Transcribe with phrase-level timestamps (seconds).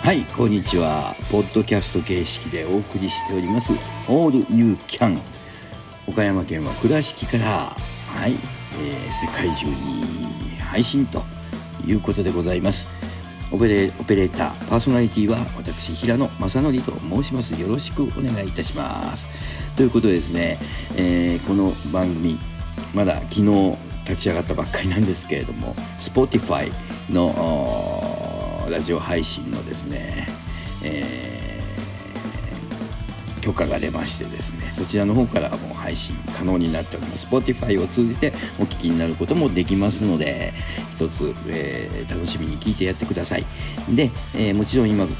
[0.00, 1.14] はいこんにちは。
[1.30, 3.74] ポッドキャスト形式でお送りしております
[4.08, 5.20] 「All You Can」
[6.08, 8.36] 岡山県は倉敷からはい、
[8.80, 10.27] えー世界中に
[10.68, 11.22] 配信と
[11.86, 12.88] いうことでございます。
[13.50, 17.58] オペレオペレーターパーソナリティは私平野正則と申します。
[17.58, 19.28] よろしくお願いいたします。
[19.74, 20.58] ということでですね、
[20.96, 22.38] えーこの番組
[22.94, 23.76] まだ昨日
[24.06, 26.70] 立ち上がったばっかりなんですけれども Spotify
[27.10, 30.26] のラジオ配信のですね、
[30.84, 31.57] えー
[33.48, 37.26] 許可が出ましてですねそちらの方からもう配信可能になっております。
[37.26, 40.52] Spotify を通じてお聞きになることもできますので
[40.96, 43.46] 一つ、えー楽しみに聞いてやってください。
[43.88, 45.12] で、えーもちろん今ね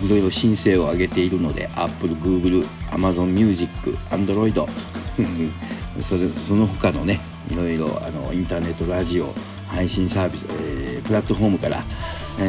[0.00, 3.68] いろいろ申請を上げているので Apple、Google、Amazon Music、
[4.10, 4.54] Android
[6.02, 7.18] それその他のね
[7.50, 9.34] いろいろあのインターネットラジオ
[9.66, 11.82] 配信サービス、えープラットフォームから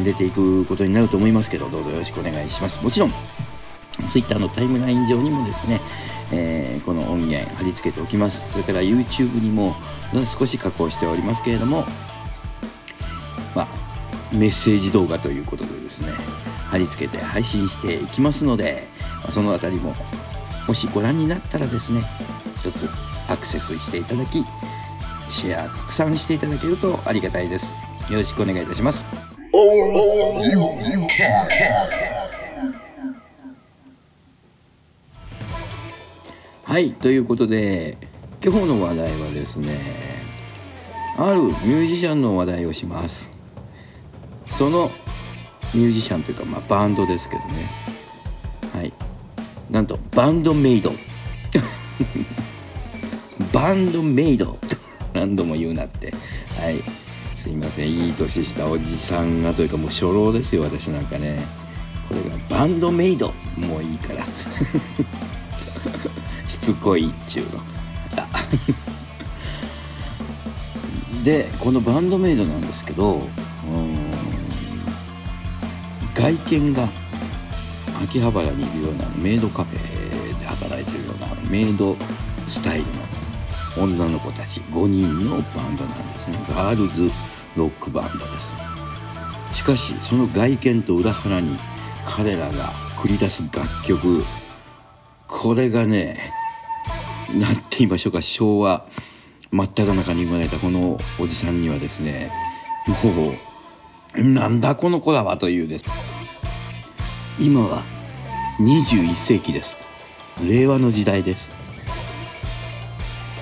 [0.03, 2.83] 出ていくことになると思いますけどどうぞよろしくお願いします。
[2.83, 3.13] もちろん
[4.09, 5.79] ツイッターのタイムライン上にもですね、
[6.31, 9.75] えーこの音源貼り付けておきますそれから YouTube にも
[10.37, 11.85] 少し加工しておりますけれども
[13.55, 13.67] まあ
[14.33, 16.11] メッセージ動画ということでですね
[16.69, 18.87] 貼り付けて配信していきますので、
[19.23, 19.95] まそのあたりも
[20.67, 22.01] もしご覧になったらですね
[22.57, 22.89] 一つ
[23.29, 24.43] アクセスしていただき
[25.29, 27.73] シェア拡散していただけるとありがたいです
[28.11, 29.05] よろしくお願いいたします
[36.73, 37.99] はいということで
[38.43, 39.77] 今日の話題はですね
[41.19, 43.29] あるミュージシャンの話題をします。
[44.47, 44.89] その
[45.75, 47.69] ミュージシャンというか、まあ、バンドですけどね。
[48.73, 48.91] はい。
[49.69, 50.91] なんとバンドメイド。
[53.53, 54.57] バンドメイド。
[55.13, 56.11] 何度も言うなって。
[56.59, 56.81] はい。
[57.37, 57.91] すいません。
[57.91, 61.37] いい年したおじさんがというかもう初老ですよ私なんかね。
[62.09, 63.31] これがバンドメイド。
[63.57, 64.25] もういいから。
[66.63, 67.57] つこいっちゅうの。
[67.57, 67.63] ま
[68.15, 68.27] た
[71.25, 73.27] でこのバンドメイドなんですけどうん
[76.13, 76.87] 外見が
[78.03, 81.97] 秋葉原にいるようなメイドカフェで働いてるようなメイド
[82.47, 82.91] スタイルの
[83.85, 86.37] 女の子たち5人のバンドなんですね。
[86.49, 87.11] ガールズ
[87.55, 88.55] ロックバンドです。
[89.51, 91.57] しかしその外見と裏腹に
[92.05, 94.23] 彼らが繰り出す楽曲
[95.27, 96.31] これがね
[97.31, 98.21] なんて言いましょうか。
[98.21, 98.85] 昭和
[99.51, 102.31] 真っ只中に生まれたこのおじさんにはですね
[102.87, 103.33] も
[104.15, 105.85] うなんだこの子らはというです。
[107.39, 107.83] 今は
[108.59, 109.77] 21世紀です。
[110.43, 111.51] 令和の時代です。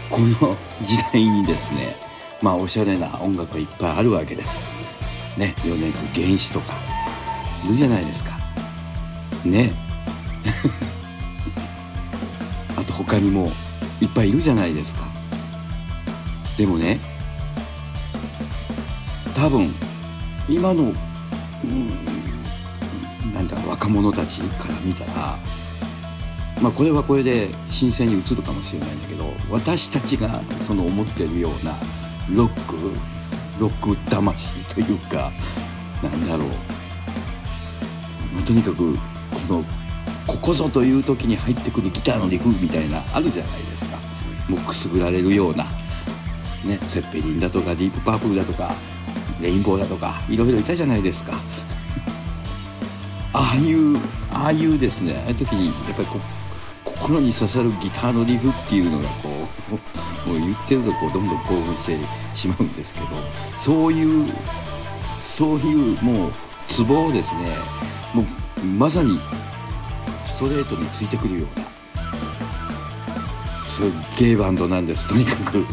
[0.10, 1.96] この時代にですね
[2.42, 4.60] まあおしゃれな音楽がいっぱいあるわけです。
[5.38, 6.74] ね米津玄師とか。
[7.66, 8.38] いるじゃないですか。
[9.46, 9.72] ね。
[12.78, 13.52] あと他にも
[14.02, 15.08] いっぱいいるじゃないですか。
[16.58, 17.00] でもね
[19.36, 19.70] 多分
[20.50, 25.36] 今の、うん、なんだろう若者たちから見たら
[26.62, 31.74] まあこれはこれで新鮮に映るかもしれないんだけど私たちがその思ってるような
[32.36, 32.76] ロック
[33.60, 35.32] ロック魂というか
[36.04, 36.48] なんだろう、
[38.36, 39.00] まあ、とにかくこ
[39.50, 39.64] の
[40.28, 43.81] ここぞという時に入ってくるギターのリフみたいなあるじゃないですか。
[44.52, 45.64] もうくすぐられるような、
[46.66, 48.76] ね、セッペリンだとかディープパープルだとか
[49.42, 51.34] レインボーだとかいろいろいたじゃないですか。
[53.34, 53.98] ああいう
[54.34, 56.20] ああいうですねああいう時にやっぱりこ
[56.84, 59.30] 心に刺さるギターのリフっていうのがこ
[60.26, 61.98] う もう言ってるとこうどんどん興奮して
[62.36, 63.08] しまうんですけど
[63.58, 64.30] そういう
[65.20, 66.32] そういうもう
[66.68, 67.56] ツボをですね
[68.14, 69.20] もうまさに
[70.26, 71.71] ストレートについてくるような
[73.72, 73.88] すっ
[74.20, 75.08] げえバンドなんです。
[75.08, 75.66] とにかく。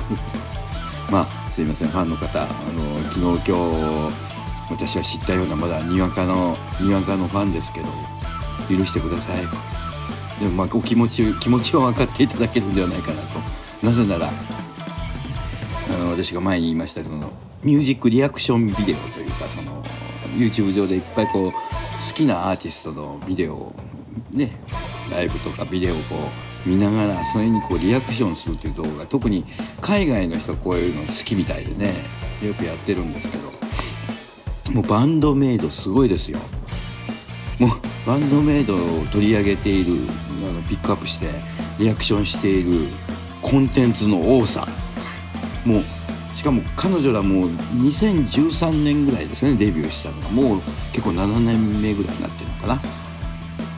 [1.11, 2.43] まあすいませんファンの方。
[2.43, 4.15] あの昨日今日
[4.71, 7.89] 私は知ったようなまだにわかのにわかのファンですけど
[8.71, 9.39] 許してください。
[10.41, 13.41] でもまあお気持ち気持ちを分かっていただけるんではないかなと。
[13.83, 17.33] なぜならあの私が前に言いましたその
[17.65, 19.83] ミュージックリアクションビデオというかその
[20.37, 21.59] YouTube 上でいっぱいこう好
[22.15, 23.75] きなアーティストのビデオを
[24.31, 24.53] ね
[25.11, 29.45] ライブとかビデオをこう見ながらそれにこうリアクションするという動画特に
[29.81, 31.95] 海外の人こういうの好きみたいでね
[32.43, 33.59] よくやってるんですけど
[34.75, 36.39] もうバンドメイドすごいですよ。
[37.59, 37.71] もう
[38.07, 39.95] バンドメイドを取り上げている
[40.47, 41.27] あのピックアップして
[41.79, 42.87] リアクションしている
[43.43, 44.69] コンテンツの多さ。
[45.67, 45.83] もう
[46.37, 50.29] しかも彼女らもう2013年ぐらいですねデビューしたのが。
[50.29, 50.61] もう
[50.93, 52.98] 結構7年目ぐらいになってるのかな。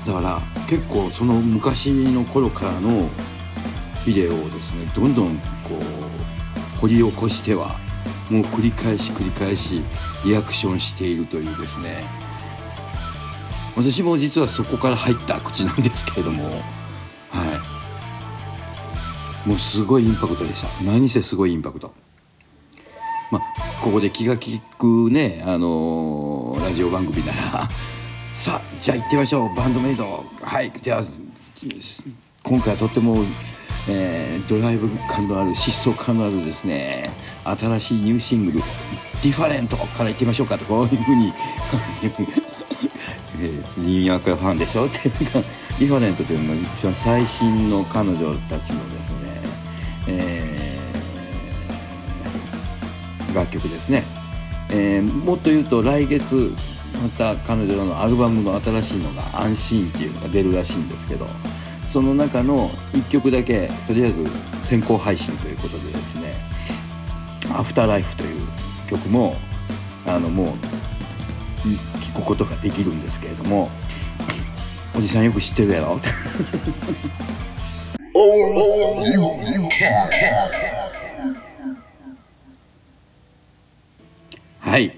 [0.06, 3.08] だから結構その昔の頃からの
[4.06, 5.43] ビデオをですねどんどんこ
[6.76, 7.76] う掘り起こしては
[8.31, 9.82] もう繰り返し繰り返し
[10.25, 12.02] リアクションしているというですね。
[13.76, 16.44] 私も実はそこから入った口なんですけれども
[17.31, 17.64] は
[19.47, 19.49] い。
[19.49, 20.85] もうすごいインパクトでした。
[20.85, 21.93] 何せすごいインパクト。
[23.31, 23.43] まあ
[23.81, 27.69] ここで気が利くねあのーラジオ番組なら
[28.40, 29.54] さあじゃあ行ってみましょう。
[29.54, 30.25] バンドメイド。
[30.40, 31.02] はいじゃあ
[32.42, 33.16] 今回はとっても、
[33.87, 37.10] えードライブ感のある疾走感のあるですね。
[37.44, 38.60] 新しいニューシングル
[38.93, 41.34] 「Different」から行ってみましょうかとこういうふうに。
[43.42, 44.87] えーニューヨークファンでしょ？
[44.87, 45.40] っていうか
[45.79, 49.12] Different というのが一番最新の彼女たちのですね、
[50.08, 50.60] えー
[53.34, 54.02] 楽曲ですね、
[54.70, 56.52] えーもっと言うと来月
[57.02, 61.26] また彼女らのアルバムの新しいのが「Unseen」っていうのが出るらしいんですけど
[61.92, 64.26] その中の1曲だけとりあえず
[64.64, 66.34] 先行配信ということでですね
[67.52, 68.46] 「アフターライフ」という
[68.88, 69.37] 曲も
[70.06, 70.46] あのもう
[72.00, 73.70] 聞くことができるんですけれども
[74.96, 75.98] おじさんよく知ってるやろ？
[78.12, 78.50] Oh.
[84.70, 84.94] はい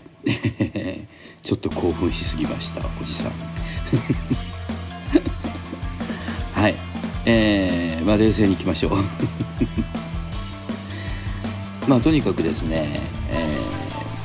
[1.42, 3.32] ちょっと興奮しすぎましたおじさん。
[6.54, 6.74] はい。
[7.26, 8.92] えー、まあ冷静にいきましょう。
[11.88, 13.00] まあとにかくですね、
[13.30, 13.62] えー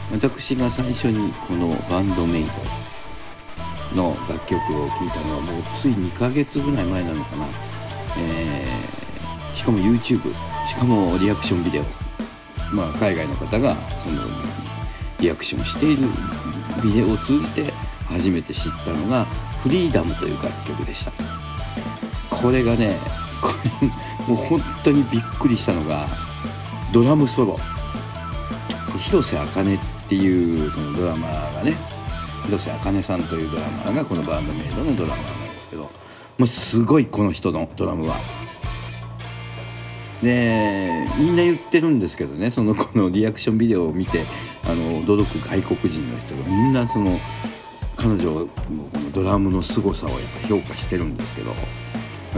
[0.10, 2.46] 私が最初にこのバンドメイ
[3.94, 7.46] ドの楽曲を聴いたのはもうつい2ヶ月ぐらい前なのかな、
[8.18, 10.34] えーしかも YouTube
[10.66, 11.84] しかもリアクションビデオ。
[12.72, 14.22] まあ海外の方がその
[15.20, 16.04] リアクションしている
[16.84, 17.74] ビデオを通じて
[18.08, 19.26] 初めて知ったのが
[19.64, 21.12] 「フリーダム」という楽曲でした
[22.30, 22.98] これがね
[23.42, 23.50] こ
[23.82, 23.88] れ
[24.34, 26.08] もう本当にびっくりしたのが
[26.94, 27.60] ドラムソロ
[29.06, 31.76] 広瀬茜っていうそのドラマーがね
[32.46, 38.16] 広瀬茜さんというドラマーがこのバンドメイドのドラマーなんですけどもうすごいこの人のドラムは。
[40.22, 44.24] でみんな言ってるんですけどねそのこのリアクションビデオを見て
[44.68, 47.18] あの驚く外国人の人がみんなその
[47.96, 51.54] 彼女のこのドラムの凄さをやっぱ評価してるんですけど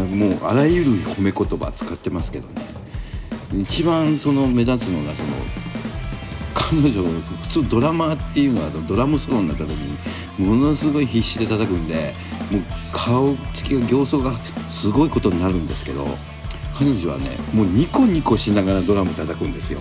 [0.06, 2.54] もうあらゆる褒め言葉使ってますけどね。
[3.62, 5.30] 一番その目立つのがその
[6.54, 12.14] 彼女普通ドラマーっていうのはドラムソロになった時にものすごい必死で叩くんで
[12.52, 12.62] もう
[12.94, 14.38] 顔つきが形相が
[14.70, 16.06] すごいことになるんですけど
[16.76, 19.80] 彼女はねもうニコニコしながらドラム叩くんですよ。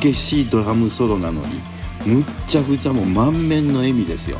[0.00, 1.60] 激しいドラムソロなのに
[2.06, 4.38] むっちゃくちゃもう満面の笑みですよ。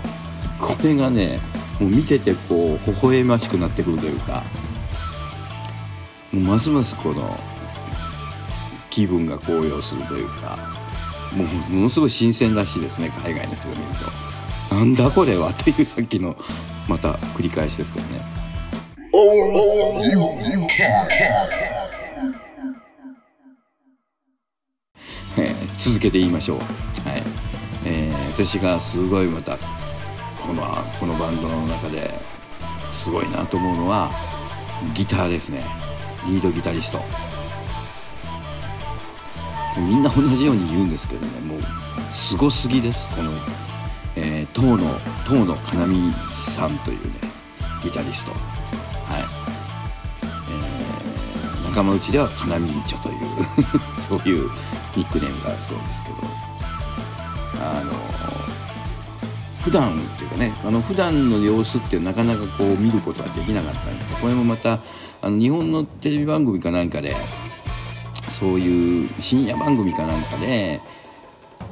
[0.61, 1.41] これがね
[1.81, 4.44] もう見ててこう微笑ましくなってくるというか
[6.33, 7.39] もうますますこの
[8.91, 10.56] 気分が高揚するというか
[11.35, 13.83] もうものすごい新鮮らしいですね海外の人が見る
[14.69, 14.75] と。
[14.75, 16.37] なんだこれはっていうさっきの
[16.88, 18.21] また繰り返しですけどね。
[25.83, 26.65] 続けて言いましょう、は
[27.17, 27.23] い。
[27.85, 29.59] えー私がすごいまた
[30.41, 30.62] この
[30.99, 32.09] このバンドの中で
[32.95, 34.11] すごいなと思うのは
[34.95, 35.65] ギターですね。
[36.27, 37.01] リードギタリスト。
[39.77, 41.41] みんな同じように言うんですけどね。
[41.41, 41.61] もう
[42.15, 43.09] すごすぎです。
[43.09, 43.33] この、
[44.15, 44.85] えー、遠野
[45.29, 45.97] 遠野かなみ
[46.47, 47.12] さんというね
[47.83, 48.31] ギタリスト。
[48.31, 48.41] はい、
[50.49, 53.17] えー仲間内ではかなみちょという
[53.99, 54.49] そういう
[54.96, 56.16] ニックネームがあるそうですけど
[57.64, 57.92] あの
[59.62, 64.80] 普段っていうかねあの普段の様子っていうなかなかこう見ることはできなかったんですけどこれもまた
[65.20, 67.14] あの日本のテレビ番組かなんかで
[68.28, 70.80] そういう深夜番組かなんかで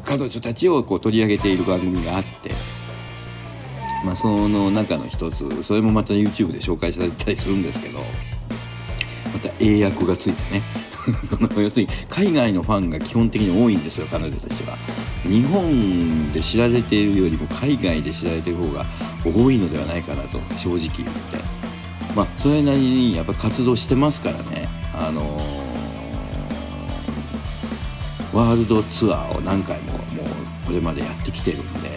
[0.05, 2.53] 彼女たちをこう取り上げている番組があって、
[4.05, 10.80] まあ、その中の一つそれもまた YouTube で紹介されたりするんですけどまた英訳がついてね
[11.57, 14.77] 要するに海外のファンが基本的に多いんですよ彼女たちは。
[15.25, 18.87] 日本で知られているよりも海外で知られている方が
[19.25, 21.05] 多いのではないかなと正直言って。
[22.15, 24.69] まあそれなりにやっぱ活動してますからね。
[24.93, 25.71] あのー
[28.33, 31.91] ワールドツアーを何回ももうこれまでやってきてるんで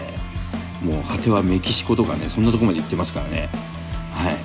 [0.82, 3.50] もう果てはメキシコとかねそんなとこまで行ってますからね。
[4.12, 4.36] はい。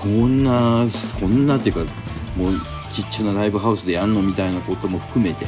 [0.00, 0.86] こんな
[1.20, 1.92] こんなっていうか
[2.36, 2.52] もう
[2.92, 5.46] ちっちゃなライブハウスでやんのみたいなことも含めて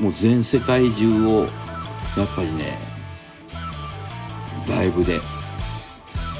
[0.00, 1.50] もう全世界中をやっ
[2.36, 2.78] ぱりね
[4.68, 5.18] ライブで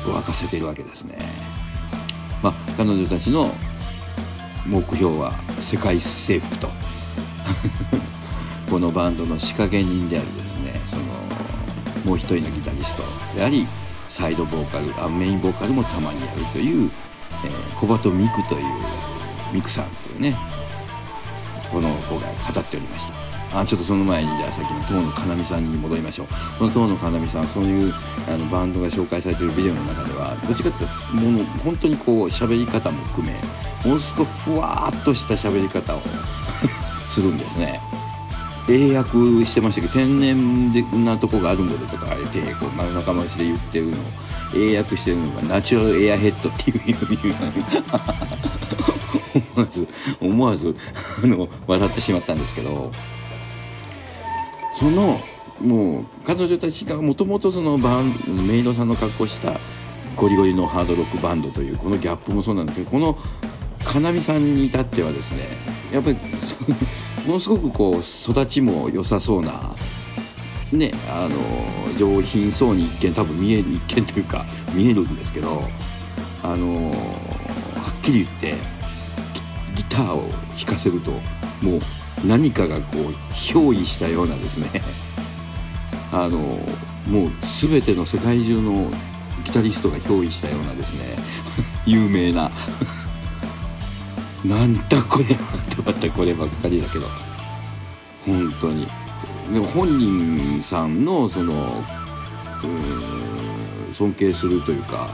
[0.04, 1.16] 沸かせてるわけですね。
[2.42, 3.50] まあ、彼女たちの
[4.66, 6.68] 目標は世界征服と。
[8.70, 10.80] このバンドの仕掛け人であるですね。
[10.87, 11.02] その
[12.04, 13.02] もう一人のギタリスト。
[13.37, 13.66] であり
[14.08, 16.90] サイドボーカルあメインボーカルもたまにやるという、
[17.44, 18.62] えー、小鳩ミクという
[19.54, 20.37] ミクさんというね
[21.70, 26.26] この子が語っておりましたあちょっとその前にじゃあさっきの遠野かなみさんに戻りましょう。
[26.58, 27.92] この遠野かなみさんそういう
[28.28, 33.32] あのバンドが紹介されているビデオの中ではどっちかというともの本当にこう喋り方も含め
[33.84, 36.00] ものすごくふわっとした喋り方を
[37.08, 37.80] するんですね。
[38.68, 43.94] 英訳してましたけど天然なとこがあるんだとかあえてこう仲間内で言ってるのを
[44.54, 47.18] 英訳してるのがナチュラルエアヘッドっていう意味
[49.56, 49.88] 思わず
[50.20, 50.76] 思わず
[51.23, 52.90] あの笑ってしまったんですけど。
[54.75, 55.20] その
[55.62, 58.12] もう彼女たちがもともとそのバン
[58.49, 59.61] メイドさんの格好した
[60.16, 63.16] ゴリゴリのハードロックバンドというこのギャップもそうなんですけどこの
[63.84, 65.46] かなみさんに至ってはですね
[65.92, 66.16] やっぱり
[67.26, 69.75] ものすごくこう育ちも良さそうな
[70.75, 75.62] ねあの上品そうに一見多分見える一見というか見えるんですけど
[76.43, 76.93] あのは
[77.99, 78.54] っきり言って
[79.75, 81.12] ギターを弾かせると
[81.62, 81.81] もう
[82.26, 84.83] 何かがこう憑依したようなですね
[86.12, 86.38] あの
[87.09, 88.90] もう全ての世界中の
[89.45, 91.16] ギタリストが憑依したようなですね
[91.87, 92.50] 有名な
[94.45, 97.07] なんだこれはってまたこればっかりだけど
[98.26, 98.87] 本当に。
[99.52, 101.84] でも本人さんのその
[103.92, 105.08] 尊敬するというか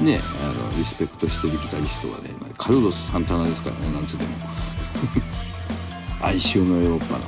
[0.00, 4.30] ねあのリスペクトしてるギタリストはねカルロス・サンタナですからねなんつっても。
[6.20, 7.20] 哀愁のヨーロッパの。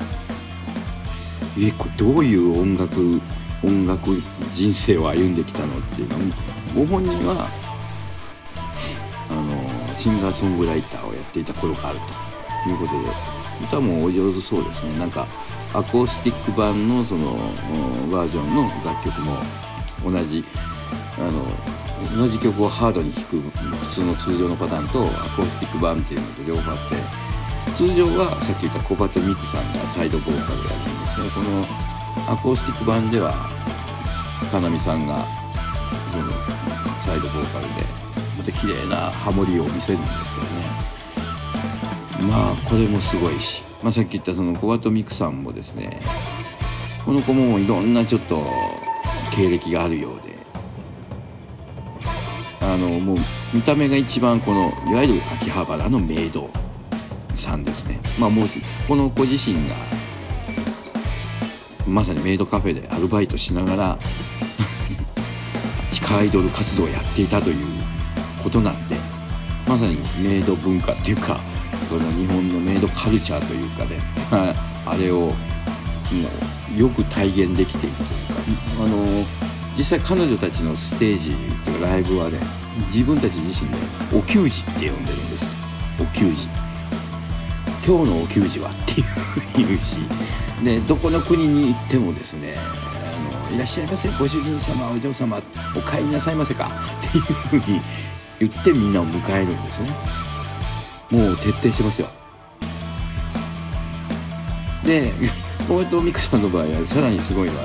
[1.59, 3.21] えこれどういう音楽
[3.63, 4.11] 音楽
[4.55, 6.21] 人生を歩んできたのっていうのは
[6.75, 7.49] ご本人は
[9.29, 11.99] あのシンガーソングライターをやっていた頃がある
[12.65, 14.99] ということで歌もお上手そうですね。
[14.99, 15.27] なんか
[15.73, 17.37] アコースティック版のその
[18.11, 19.37] バージョンの楽曲も
[20.05, 20.45] 同じ
[21.19, 21.45] あの
[22.17, 26.97] 同じ曲をハードに弾く普通の通常のパターンとアコースティック版っていうのと両方あって
[27.77, 33.31] 通常はさっき言った小鳩美久さんがサイドボーカルやるんですねこのアコースティック版では
[34.51, 35.19] かなみさんが
[36.11, 36.25] その
[37.05, 37.83] サイドボーカルで
[38.39, 41.00] また綺麗なハモリを見せるんですけどね。
[42.23, 46.01] まあこれもすごいし、まあ、さっき言ったその小鳩美久さんもですね
[47.05, 48.45] この子もいろんなちょっと
[49.35, 50.31] 経歴があるようで。
[52.63, 53.17] あのもう
[53.53, 56.49] 見た目が一番このいわゆる秋葉原のメイド
[57.35, 57.99] さんですね。
[58.19, 58.49] まあもう
[58.87, 59.75] この子自身が
[61.89, 63.99] まさにメイドカフェでアルバイトしながら
[65.91, 67.67] 地下アイドル活動をやっていたという
[68.43, 68.97] ことなんで
[69.67, 71.41] まさにメイド文化っていうか
[71.91, 73.99] その日本のメイドカルチャーというかね
[74.87, 75.35] あれをも
[76.77, 78.09] うよく体現できているという
[78.79, 78.85] か。
[78.85, 79.25] あの
[79.77, 81.31] 実際彼女たちのステージ
[81.65, 82.39] というかライブはね
[82.93, 83.77] 自分たち自身で
[84.17, 85.57] お給仕って呼んでるんです。
[86.01, 86.47] お給仕。
[87.87, 89.99] 今日のお給仕はっていうふうに言うし。
[90.63, 94.09] でどこの国に行ってもですねあのいらっしゃいませ。
[94.11, 95.41] ご主人様お嬢様
[95.75, 96.71] お帰りなさいませか。
[97.09, 97.81] っていうふうに
[98.39, 99.91] 言ってみんなを迎えるんですね。
[101.11, 102.09] もう徹底してますよ。
[104.85, 105.13] で
[105.69, 107.65] 小鳩美久さんの場合はさらにすごいのは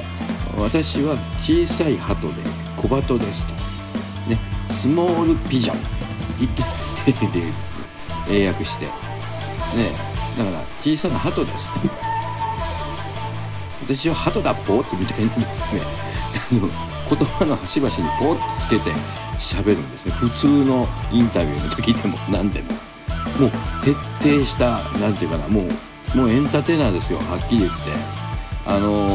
[0.57, 2.33] 私は小さい鳩で
[2.77, 3.53] 小鳩ですと。
[4.29, 4.37] ね
[4.71, 5.77] スモールピジョン。
[5.77, 6.63] って
[8.29, 8.85] 英訳して。
[8.85, 8.91] ね
[10.37, 11.71] だから小さな鳩です。
[11.73, 11.79] と
[13.85, 15.81] 私は鳩だポーってみたいなんですね。
[17.07, 18.91] 言葉の端々にポーッとつけて
[19.37, 20.11] 喋るんですね。
[20.13, 22.71] 普通のインタビューの時でも何でも。
[23.39, 23.51] もう
[23.83, 25.63] 徹底した何て言うかなも
[26.13, 27.75] うもうエンターテイナーですよはっきり言って。
[28.67, 29.07] あの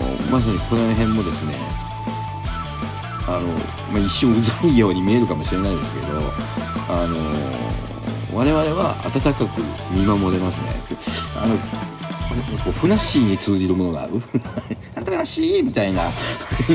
[0.00, 1.54] ー、まさにこの辺もですね
[3.26, 3.48] あの、
[3.92, 6.18] まあ、一瞬うざいように見えるかもしれないですけど
[6.88, 7.72] あのー
[8.34, 9.44] 我々は温かく
[9.92, 11.12] 見守れますね。
[11.36, 11.54] あの
[12.64, 14.14] こうふなっしーに通じるものがある。
[14.96, 16.04] なんとかなしーみたいな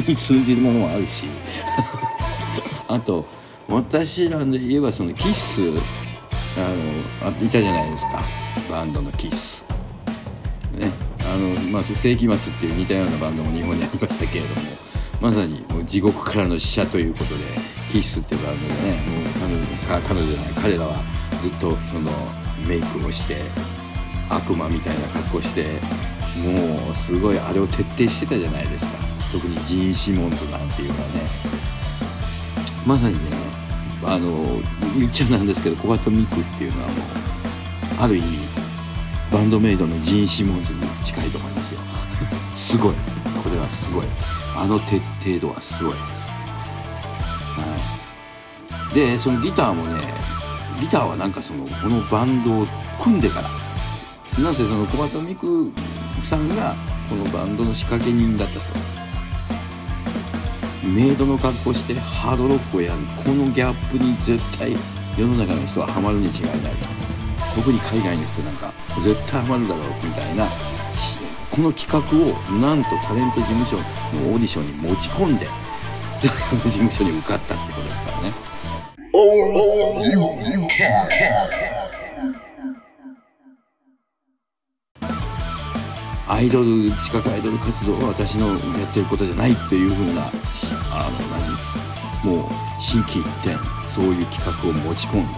[0.08, 1.25] に通じるものもあるし。
[2.88, 3.25] あと
[3.67, 5.62] 私らで言えばそのキッス
[6.57, 8.23] あのあいたじゃないですか。
[8.69, 9.67] バンドのキッス。
[11.37, 14.61] の、まあ、世紀末っていう似たようなバンドも日本にありましたけれども
[15.21, 17.43] まさにもう地獄からの使者ということで
[17.91, 20.95] キスっていうバンドでねもう彼女彼女じゃない彼らは
[21.41, 22.11] ずっとその
[22.67, 23.35] メイクをして
[24.29, 25.63] 悪魔みたいな格好して
[26.41, 29.07] もうすごいあれを徹底してたじゃないですか。
[29.31, 31.13] 特にジーン・シモンズなんていうのはね。
[32.85, 33.56] まさにね
[34.03, 34.61] あの
[34.97, 36.97] 言っちゃなんですけどコバトミクっていうのはもう
[38.01, 38.27] ある意味
[39.31, 41.79] バンドメイドのジーン・シモンズに近いと思いますよ。
[42.55, 42.93] すごい。
[43.43, 44.05] これはすごい。
[44.59, 46.31] あの徹底度はすごいです、
[47.59, 50.01] はい、でそのギターもね
[50.81, 52.65] ギターはなんかそのこのバンドを
[52.99, 55.71] 組んでからなぜその小畑美久
[56.23, 56.75] さんが
[57.07, 58.96] このバンドの仕掛け人だったそうです。
[60.88, 64.72] メイドの格好してハードロックをやるこのギャップに絶対
[65.20, 66.88] 世の中の人はハマるに違いないと
[67.56, 68.72] 特に海外の人なんか
[69.03, 70.48] 絶対ハマるだろうみたいな
[71.51, 75.48] この企画をなんとタレント事務所のオーディションに持ち込んで
[76.22, 78.32] 事務所に受かったってことですからね。
[86.29, 88.55] アイドル地下アイドル活動は私のや
[88.86, 90.31] ってることじゃないっていう風なあ
[91.10, 91.27] の
[92.24, 92.41] 何？
[92.41, 92.50] もう
[92.81, 93.55] 心機一転
[93.93, 95.29] そういう企画を持ち込んだ、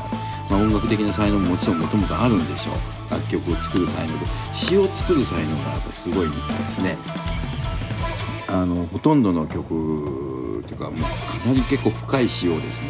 [0.49, 2.75] まあ、音楽的な才能ももちろんもともとあるんでしょう。
[3.11, 6.97] 楽曲を作る才能で詩を作る才能がやっぱすごいみたいですね。
[8.47, 12.89] あのほとんどの曲というかもうかなり結構深い詩をですね、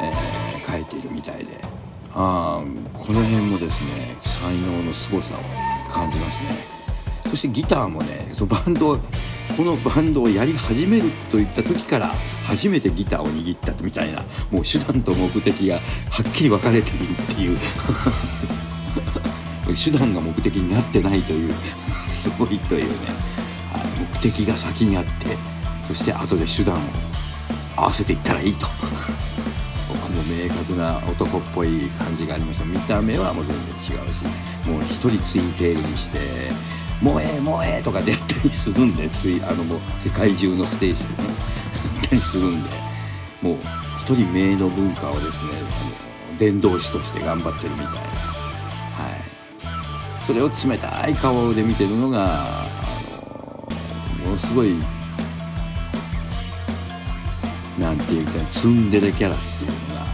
[0.00, 1.60] えー書いているみたいで。
[2.14, 5.38] あーこの辺もですね才能の凄さを
[5.90, 6.81] 感じますね。
[7.32, 8.98] そしてギターもねそのバンド
[9.56, 12.08] このバンドをやり始めるといった時から
[12.46, 14.20] 初めてギターを握ったみたいな
[14.50, 15.80] もう手段と目的がは
[16.28, 17.58] っきり分かれているっていう。
[19.74, 21.54] 手段が目的になってないという
[22.04, 22.90] すごいというね
[23.98, 25.38] 目的が先にあって
[25.88, 26.78] そして後で手段を
[27.76, 28.66] 合わせていったらいいと。
[29.88, 32.66] 僕も明確な男っぽい感じがありました。
[32.66, 34.24] 見た目はもう全然違うし
[34.68, 36.18] もう一人ツインテールにして
[37.02, 42.70] 「もうええもうええ」とかでやったりするんでついあのもう世界中のステージでねやったりするんで
[43.42, 43.56] もう
[44.00, 45.32] 一人名の文化をですね
[46.30, 48.04] あの伝道師として頑張ってるみたいなは
[49.18, 49.32] い。
[50.26, 52.68] それを冷たい顔で見てるのがあ
[54.20, 54.76] のものすごい
[57.78, 60.06] なんていうかツンデレキャラっていうのが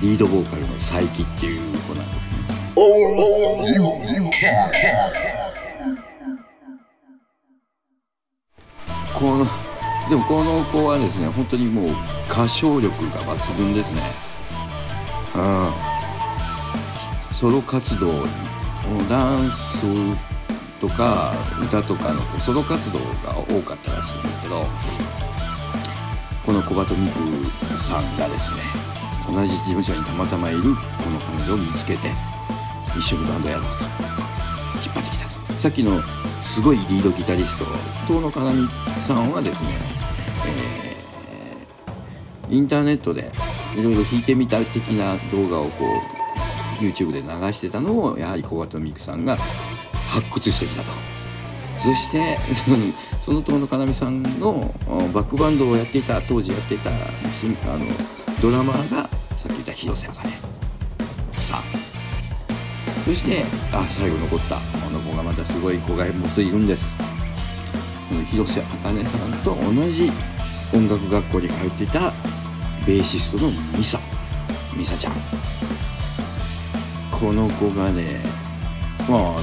[0.00, 2.38] リードボーカルの佐伯っていう子なんですね
[2.80, 5.28] Oh, you, you can.
[9.18, 9.44] この
[10.08, 11.86] でもこの子はですね本当にもう
[12.30, 14.00] 歌唱力が抜群ですね。
[15.34, 15.88] うん。
[17.34, 18.24] ソロ活動
[19.08, 19.84] ダンス
[20.80, 24.64] とか歌とかのソロ活動が多かったらしいんですけど
[26.44, 27.46] この小鳩美久
[27.78, 28.60] さんがですね
[29.32, 30.68] 同じ事務所にたまたまいるこ
[31.10, 32.08] の彼女を見つけて
[32.96, 33.70] 一緒にバンドやろうと。
[34.84, 35.52] 引っ張ってきたと。
[35.52, 35.92] さっきの
[36.54, 37.64] すごいリードギタリスト
[38.12, 38.66] 遠野かなみ
[39.06, 39.68] さんはですね、
[40.46, 40.78] えー
[42.50, 43.30] インターネットで
[43.76, 45.84] いろいろ弾いてみた的な動画をこ
[46.80, 50.92] う YouTube で流してたのをやはり小鳩美久さんが発掘してきたと。
[51.78, 52.38] そして
[53.22, 54.74] その遠野かなみさんの
[55.12, 56.94] バックバンドをやっていた当時やっていたあ
[57.76, 57.84] の
[58.40, 59.02] ドラマーが
[59.36, 60.30] さっき言った広瀬茜
[61.38, 61.62] さん。
[63.04, 66.96] そしてあ最後残ったこの子がまたすごい子がもう一人いるんです。
[68.08, 70.10] この広瀬茜さんと同じ
[70.74, 72.10] 音楽学校に通っていた
[72.86, 74.00] ベーシストのミサ
[74.74, 75.12] ミサちゃん。
[77.10, 78.22] この子がね
[79.06, 79.42] まああ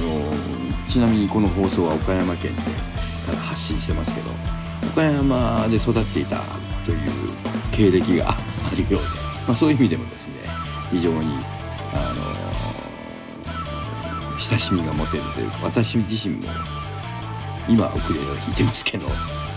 [0.88, 2.60] ちなみにこの放送は岡山県で
[3.24, 4.30] から発信してますけど
[4.88, 6.40] 岡山で育っていた
[6.84, 6.98] という
[7.70, 8.98] 経歴があるようで、
[9.46, 10.34] まあ、そういう意味でもですね
[10.90, 11.36] 非常に
[11.92, 12.35] あの
[14.48, 16.46] 親しみが持てるというか私自身も
[17.68, 19.08] 今はウクレレを弾いてますけど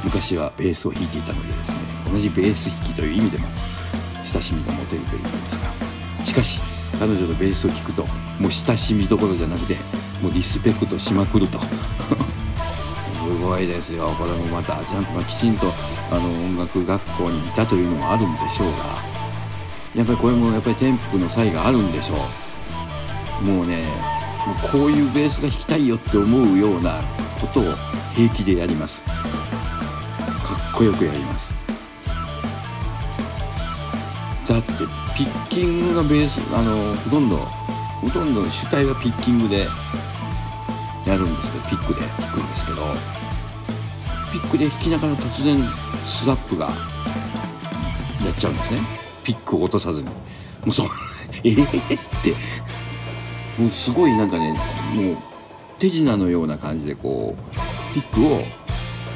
[0.03, 3.47] 昔はベースを弾いていたのでですね同じベース弾きという意味でも
[4.25, 5.59] 親しみが持てるというんです
[6.19, 6.59] がしかし
[6.99, 8.03] 彼女のベースを聴くと
[8.39, 9.75] もう親しみどころじゃなくて
[10.23, 11.59] もうリスペクトしまくると。
[13.29, 14.13] すごいですよ。
[14.17, 15.71] これもまたちゃんとまあきちんと
[16.11, 18.75] あの音楽学校にいたというのもあるんでしょうが。
[19.95, 22.15] やっぱりこれもやっぱり添付の際があるんでしょ
[23.41, 23.45] う。
[23.45, 23.85] もうね
[24.47, 27.01] うこういうベースが弾きたいよって思うような
[27.39, 27.63] ことを
[28.15, 29.03] 平気でやります。
[29.05, 29.15] かっ
[30.75, 31.53] こよくやります。
[34.47, 34.71] だって
[35.15, 39.67] ピッキングがベースあのほとんどほとんど主体はピッキングで
[41.05, 42.81] やるんですけどピックで弾くんですけど
[44.31, 45.59] ピックで弾きながら突然
[46.03, 46.69] スラップが
[48.25, 48.79] やっちゃうんですね。
[49.23, 50.07] ピックを落とさずに。
[50.07, 50.13] も
[50.67, 50.87] うそう
[51.43, 51.67] えー、っ
[52.23, 52.33] て
[53.59, 54.51] もうすごいなんかね
[54.95, 55.17] もう
[55.79, 58.39] 手品のような感じでこうピックを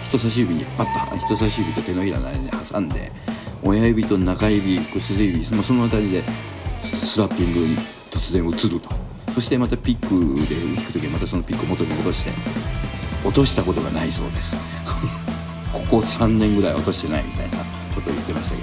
[0.05, 3.11] 人差し指にパッと人差し指と手のひらの間に挟んで
[3.63, 6.23] 親指と中指薬指そのその辺りで
[6.81, 7.77] スラッピングに
[8.11, 8.89] 突然移ると
[9.33, 12.31] そしてまたピックで弾く時はまたそのピックを元に戻して
[13.23, 14.57] 落としたことがないそうです。
[15.71, 17.57] ここ3年ぐらい落としてないみたいな
[17.95, 18.61] ことを言ってましたけ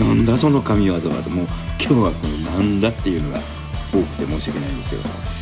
[0.00, 0.06] ど。
[0.06, 1.08] なんだその神業はと。
[1.08, 1.46] もう
[1.80, 3.40] 今日はそのなんだっていうのが
[3.92, 5.36] 多くて申し訳ないんですけど。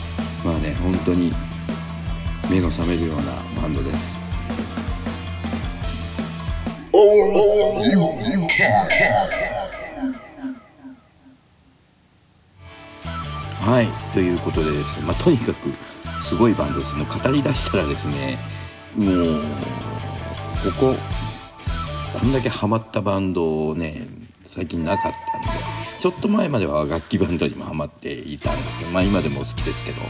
[0.45, 1.33] まあね本当に
[2.51, 3.23] 目の覚めるような
[3.63, 4.21] バンドです。
[13.63, 15.73] はいということでですね、まあ、とにかく
[16.23, 16.95] すごいバンドです。
[16.95, 18.39] もう語りだしたらですね
[18.95, 19.43] もう
[20.79, 20.95] ここ
[22.21, 24.07] こんだけハマったバンドね
[24.47, 25.34] 最近なかった。
[26.05, 30.03] ちょっと前までは楽器バンドにもハマっていたんですけどまあ今でも好きですけど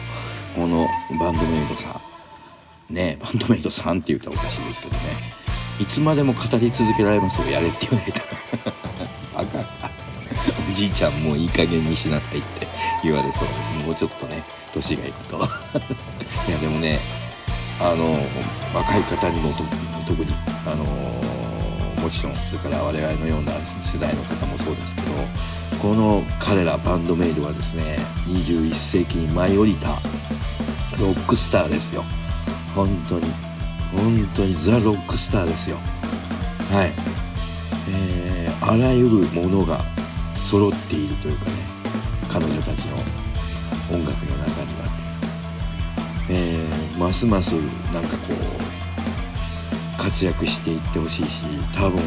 [0.52, 0.88] この
[1.20, 2.00] バンドメイドさ
[2.90, 4.98] んねバンドメイドさんって言ったらおかしいですけどね
[5.80, 8.18] いつまでも語り続けられますよやれって言われた。
[8.18, 8.26] ら
[9.36, 9.90] バカか。
[10.68, 12.66] おじいちゃんもういい加減にしなさいって
[13.04, 13.86] 言われそうです。
[13.86, 15.36] もうちょっとね年がいくと。
[15.38, 16.98] いやでもね
[17.80, 18.18] あの
[18.74, 19.52] 若い方にも
[20.08, 20.34] 特に
[20.66, 23.52] あのもちろんそれから我々のような
[23.84, 29.88] 世代の方もそうですけどこの彼らバンドメイドはですね21世紀に舞い降りた
[30.98, 32.04] ロックスターですよ。
[32.74, 33.26] 本当に
[33.92, 35.76] 本当にザ・ロックスターですよ。
[36.72, 37.14] はい。
[37.90, 39.80] えー、あらゆるものが
[40.36, 41.52] 揃っているというかね
[42.28, 42.96] 彼女たちの
[43.90, 44.86] 音楽の中には、
[46.30, 47.52] えー、ますます
[47.92, 48.34] なんかこ
[49.98, 51.42] う活躍していってほしいし
[51.74, 52.00] 多分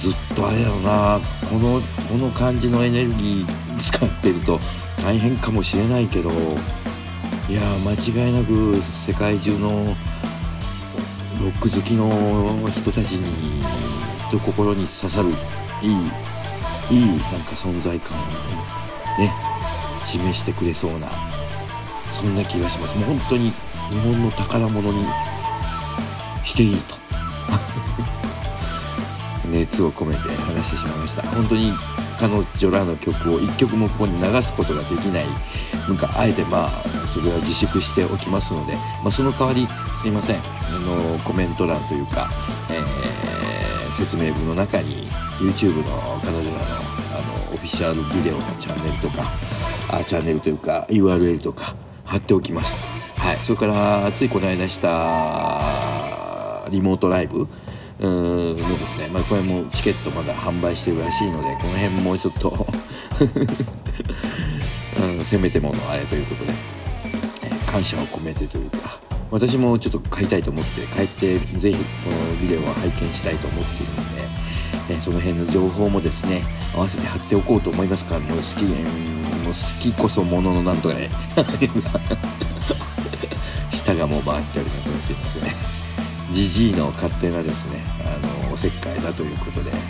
[0.00, 1.20] ずっとあれだろな。
[1.48, 4.58] このこの感じのエネルギー使ってると
[5.02, 6.34] 大変かもしれないけどい
[7.54, 9.96] や間違いなく世界中の
[11.40, 12.10] ロック好きの
[12.68, 13.62] 人たちに
[14.30, 15.30] と心に刺さる
[15.82, 15.92] いい
[16.90, 18.22] いいなんか存在感を
[19.18, 19.32] ね
[20.04, 21.08] 示してくれそうな
[22.12, 22.98] そんな気がします。
[22.98, 23.50] もう本当に
[23.90, 25.04] 日本の宝物に
[26.44, 26.96] していいと。
[29.50, 31.22] 熱を込めて話してしまいました。
[31.22, 31.72] 本当に
[32.18, 35.26] 彼女らの曲を1曲もここに流すことができない。
[35.88, 36.70] なんかあえてまあ
[37.12, 39.66] それは自粛しておきますので、まあ、その代わり
[40.00, 40.36] すいません。
[40.36, 40.40] あ
[40.80, 42.28] のコメント欄というか、
[42.70, 45.08] えー、説明文の中に
[45.38, 49.32] YouTube の彼女らのあのオフィシャルビデオのチャンネルとか
[49.90, 52.78] あチャンネルというか URL とか貼っておきます。
[53.18, 57.46] はい、それからついこの間したリモートライブ
[58.06, 62.50] のですね、まあ、これもチケットまだ販売してるらしいのでこの辺もうちょっと
[65.00, 66.52] うん、せめてものあれということで、
[67.42, 68.98] えー感謝を込めてというか
[69.30, 74.22] 私もちょっと買いたいと思って帰ってぜひこのビデオを拝見したいと思っているので、
[74.90, 76.42] えーその辺の情報もですね
[76.74, 81.08] 合わせて貼っておこうと思いますからもう好き、えーもう好きこそもののなんとかね。
[83.72, 85.02] 舌がもう回っておりますのね。
[85.02, 85.79] すいません。
[86.32, 89.80] ジジイの勝手なですねあのおせっかいだということで、えー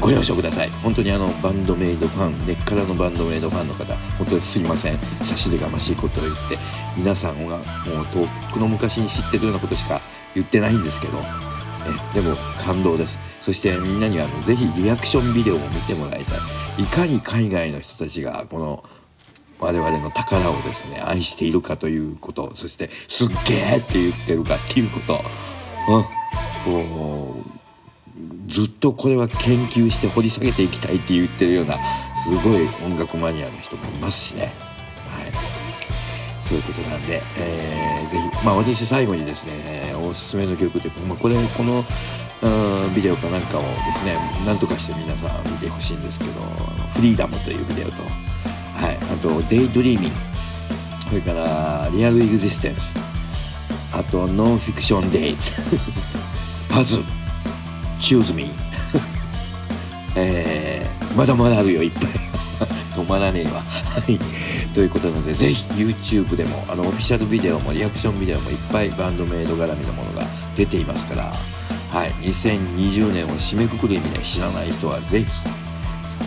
[0.00, 0.68] ご了承ください。
[0.82, 4.98] 本当にあのバンドメイドファン根っからのバンドメイドファンの方本当にすいません。
[5.22, 6.58] 差し出がましいことを言って
[6.94, 7.64] 皆さんがもう
[8.12, 10.02] 遠くの昔に知ってるようなことしか
[10.34, 11.18] 言ってないんですけど
[12.12, 13.18] えでも感動です。
[13.40, 16.38] そしてみんなにはあのぜひリアクションビデオを見てもらいたい。
[16.82, 18.84] いかに海外の人たちがこの
[19.64, 25.20] 我々の宝をですね愛しているかということそしてすっげーって言ってるかっていうこと
[25.88, 26.04] うん。
[28.46, 31.78] ずっとこれは研究して掘り下げていきたいって言ってるような
[32.14, 34.54] すごい音楽マニアの人もいますしね。
[35.10, 35.32] はい。
[36.42, 41.84] そういうことなんで、えーぜひまあ私最後にですねおすすめの曲というか、まあ、これこの
[42.42, 46.32] うんビデオかなんかをですねなんとかして皆さん見てほしいんですけど
[46.66, 48.02] 「Freedom」というビデオと、
[49.24, 56.30] と「Daydreaming」それから「Real Existence」あと「Non-Fiction Days」
[56.68, 57.02] 「パズ」
[57.98, 58.50] 「チューズ・ミー」
[60.16, 62.02] えーまだまだあるよいっぱい。
[62.94, 63.60] 止まらねえわ。
[63.60, 64.18] はい。
[64.74, 71.32] ということなのでぜひ YouTube でもあのオフィシャルビデオもリアクションビデオもいっぱいバンドメイド絡みのものが出ていますから。
[71.92, 72.12] はい。
[72.20, 75.26] 2020年を締めくくる意味で知らない人はぜひ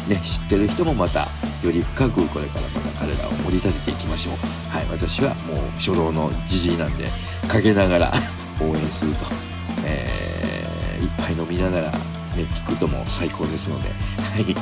[0.08, 1.28] ね、知ってる人もまた
[1.64, 4.36] より深くこれからまた彼らを盛り立てていきましょう
[4.70, 7.08] はい私はもう初老のじじいなんで
[7.48, 8.14] 陰ながら
[8.62, 9.26] 応援すると、
[9.86, 12.00] えー、いっぱい飲みながらね
[12.36, 14.56] 聞くとも最高ですのではい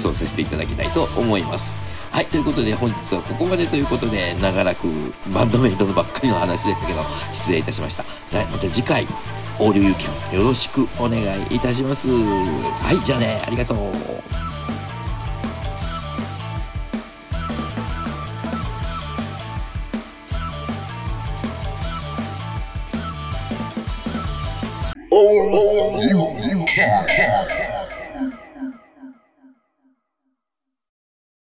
[0.00, 1.72] そうさせていただきたいと思います
[2.10, 4.86] はい、ということで本日はここまでということで長らく
[5.32, 7.00] バンドメイトのばっかりの話でしたけど
[7.32, 8.04] 失礼いたしました。
[8.36, 9.06] はい、また次回
[9.58, 12.08] オールユーキャンよろしくお願いいたします。
[12.10, 14.51] はい、じゃあね、ありがとう。
[25.14, 27.61] Oh, you, you can.